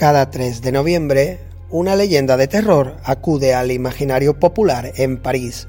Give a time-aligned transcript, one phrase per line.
[0.00, 5.68] Cada 3 de noviembre, una leyenda de terror acude al imaginario popular en París.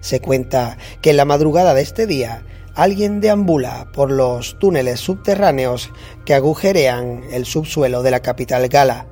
[0.00, 5.90] Se cuenta que en la madrugada de este día alguien deambula por los túneles subterráneos
[6.24, 9.08] que agujerean el subsuelo de la capital gala.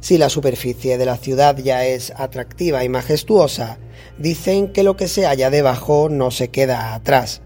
[0.00, 3.78] Si la superficie de la ciudad ya es atractiva y majestuosa,
[4.18, 7.40] dicen que lo que se halla debajo no se queda atrás.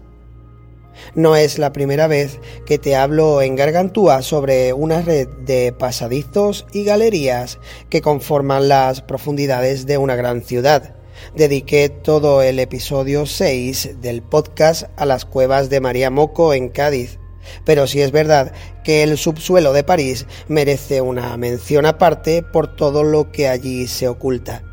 [1.15, 6.65] No es la primera vez que te hablo en Gargantúa sobre una red de pasadizos
[6.73, 7.59] y galerías
[7.89, 10.95] que conforman las profundidades de una gran ciudad.
[11.35, 17.19] Dediqué todo el episodio 6 del podcast a las cuevas de María Moco en Cádiz.
[17.65, 23.03] Pero sí es verdad que el subsuelo de París merece una mención aparte por todo
[23.03, 24.70] lo que allí se oculta.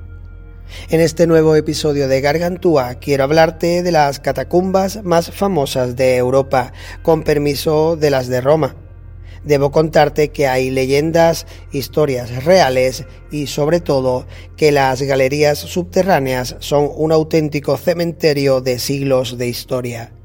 [0.90, 6.72] En este nuevo episodio de Gargantúa quiero hablarte de las catacumbas más famosas de Europa,
[7.02, 8.76] con permiso de las de Roma.
[9.44, 14.26] Debo contarte que hay leyendas, historias reales y sobre todo
[14.56, 20.17] que las galerías subterráneas son un auténtico cementerio de siglos de historia.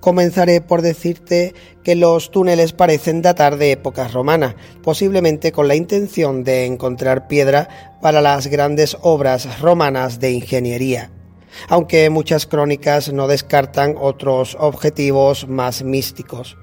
[0.00, 6.44] Comenzaré por decirte que los túneles parecen datar de época romana, posiblemente con la intención
[6.44, 7.68] de encontrar piedra
[8.00, 11.10] para las grandes obras romanas de ingeniería,
[11.68, 16.56] aunque muchas crónicas no descartan otros objetivos más místicos.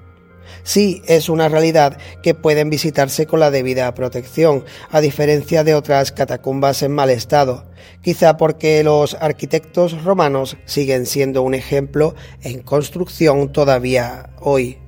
[0.62, 6.12] Sí, es una realidad que pueden visitarse con la debida protección, a diferencia de otras
[6.12, 7.66] catacumbas en mal estado,
[8.02, 14.78] quizá porque los arquitectos romanos siguen siendo un ejemplo en construcción todavía hoy.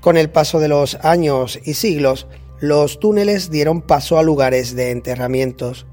[0.00, 2.26] Con el paso de los años y siglos,
[2.60, 5.86] los túneles dieron paso a lugares de enterramientos.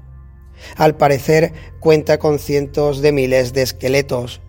[0.76, 4.40] Al parecer cuenta con cientos de miles de esqueletos,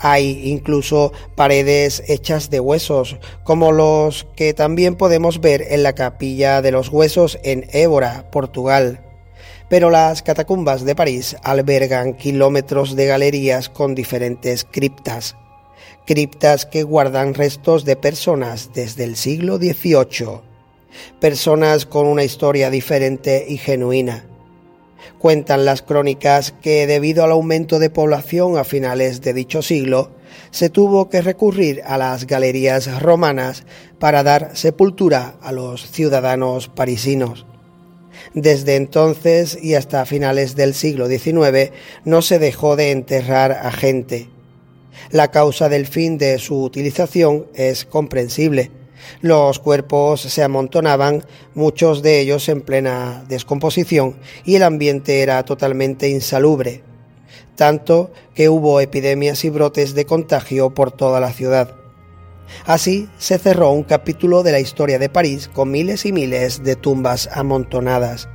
[0.00, 6.62] hay incluso paredes hechas de huesos, como los que también podemos ver en la capilla
[6.62, 9.00] de los huesos en Évora, Portugal.
[9.68, 15.36] Pero las catacumbas de París albergan kilómetros de galerías con diferentes criptas.
[16.06, 20.40] Criptas que guardan restos de personas desde el siglo XVIII.
[21.20, 24.29] Personas con una historia diferente y genuina
[25.20, 30.12] Cuentan las crónicas que debido al aumento de población a finales de dicho siglo,
[30.50, 33.64] se tuvo que recurrir a las galerías romanas
[33.98, 37.44] para dar sepultura a los ciudadanos parisinos.
[38.32, 41.70] Desde entonces y hasta finales del siglo XIX
[42.06, 44.30] no se dejó de enterrar a gente.
[45.10, 48.70] La causa del fin de su utilización es comprensible,
[49.20, 51.24] los cuerpos se amontonaban,
[51.54, 56.82] muchos de ellos en plena descomposición, y el ambiente era totalmente insalubre,
[57.56, 61.74] tanto que hubo epidemias y brotes de contagio por toda la ciudad.
[62.66, 66.76] Así se cerró un capítulo de la historia de París con miles y miles de
[66.76, 68.28] tumbas amontonadas.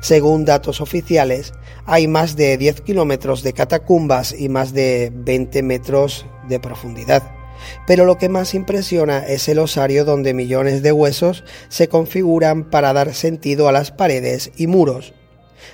[0.00, 1.52] Según datos oficiales,
[1.86, 7.37] hay más de 10 kilómetros de catacumbas y más de 20 metros de profundidad.
[7.86, 12.92] Pero lo que más impresiona es el osario donde millones de huesos se configuran para
[12.92, 15.14] dar sentido a las paredes y muros.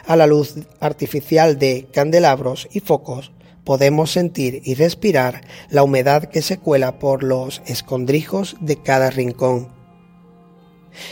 [0.07, 3.33] A la luz artificial de candelabros y focos
[3.65, 9.73] podemos sentir y respirar la humedad que se cuela por los escondrijos de cada rincón.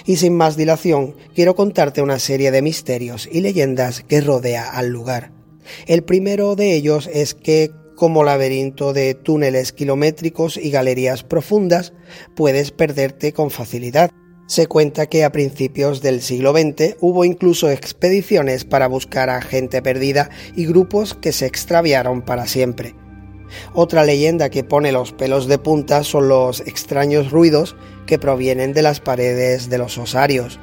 [0.06, 4.88] Y sin más dilación, quiero contarte una serie de misterios y leyendas que rodea al
[4.88, 5.32] lugar.
[5.86, 11.92] El primero de ellos es que como laberinto de túneles kilométricos y galerías profundas,
[12.34, 14.10] puedes perderte con facilidad.
[14.46, 19.80] Se cuenta que a principios del siglo XX hubo incluso expediciones para buscar a gente
[19.80, 22.94] perdida y grupos que se extraviaron para siempre.
[23.74, 27.76] Otra leyenda que pone los pelos de punta son los extraños ruidos
[28.06, 30.58] que provienen de las paredes de los osarios.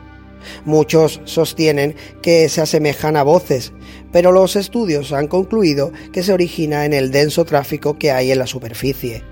[0.66, 3.74] Muchos sostienen que se asemejan a voces,
[4.12, 8.40] pero los estudios han concluido que se origina en el denso tráfico que hay en
[8.40, 9.24] la superficie.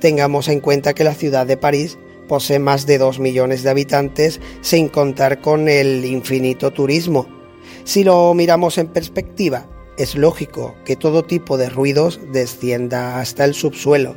[0.00, 1.98] Tengamos en cuenta que la ciudad de París
[2.28, 7.26] posee más de 2 millones de habitantes sin contar con el infinito turismo.
[7.84, 9.66] Si lo miramos en perspectiva,
[9.98, 14.16] es lógico que todo tipo de ruidos descienda hasta el subsuelo.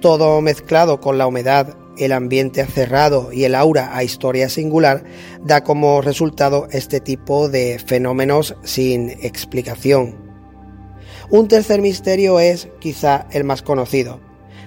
[0.00, 5.04] Todo mezclado con la humedad, el ambiente cerrado y el aura a historia singular
[5.42, 10.16] da como resultado este tipo de fenómenos sin explicación.
[11.30, 14.20] Un tercer misterio es quizá el más conocido.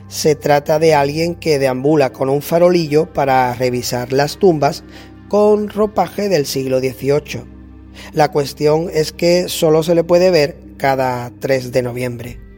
[0.08, 4.84] Se trata de alguien que deambula con un farolillo para revisar las tumbas
[5.30, 7.44] con ropaje del siglo XVIII.
[8.14, 12.49] La cuestión es que solo se le puede ver cada 3 de noviembre.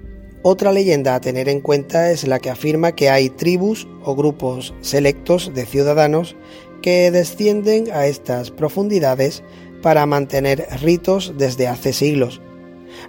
[0.43, 4.73] Otra leyenda a tener en cuenta es la que afirma que hay tribus o grupos
[4.81, 6.35] selectos de ciudadanos
[6.81, 9.43] que descienden a estas profundidades
[9.83, 12.41] para mantener ritos desde hace siglos.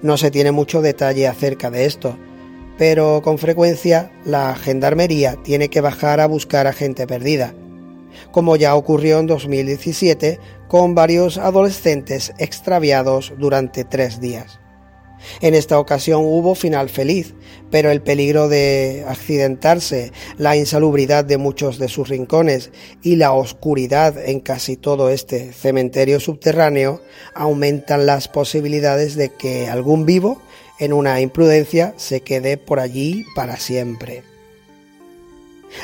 [0.03, 2.19] No se tiene mucho detalle acerca de esto,
[2.77, 7.55] pero con frecuencia la gendarmería tiene que bajar a buscar a gente perdida,
[8.31, 10.39] como ya ocurrió en 2017
[10.69, 14.62] con varios adolescentes extraviados durante tres días.
[15.41, 17.35] En esta ocasión hubo final feliz,
[17.71, 22.71] pero el peligro de accidentarse, la insalubridad de muchos de sus rincones
[23.03, 27.01] y la oscuridad en casi todo este cementerio subterráneo
[27.35, 30.43] aumentan las posibilidades de que algún vivo,
[30.79, 34.23] en una imprudencia, se quede por allí para siempre.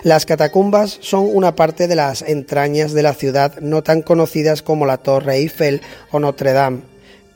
[0.02, 4.86] Las catacumbas son una parte de las entrañas de la ciudad no tan conocidas como
[4.86, 5.80] la Torre Eiffel
[6.10, 6.82] o Notre Dame,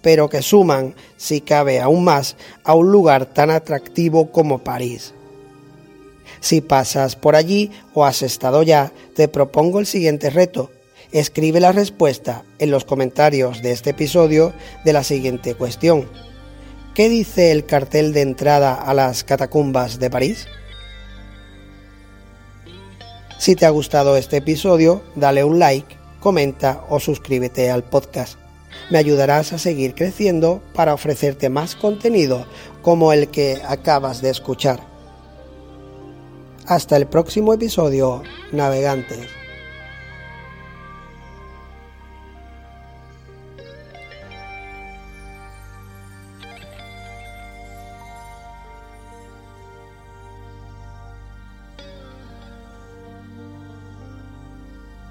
[0.02, 5.14] pero que suman, si cabe aún más, a un lugar tan atractivo como París.
[6.40, 10.70] Si pasas por allí o has estado ya, te propongo el siguiente reto.
[11.12, 14.52] Escribe la respuesta en los comentarios de este episodio
[14.84, 16.08] de la siguiente cuestión.
[16.94, 20.48] ¿Qué dice el cartel de entrada a las catacumbas de París?
[23.38, 28.41] Si te ha gustado este episodio, dale un like, comenta o suscríbete al podcast
[28.92, 32.44] me ayudarás a seguir creciendo para ofrecerte más contenido
[32.82, 34.80] como el que acabas de escuchar.
[36.66, 38.22] Hasta el próximo episodio,
[38.52, 39.41] navegantes.